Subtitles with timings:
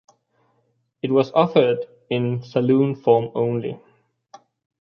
[1.03, 3.79] It was offered in saloon form only.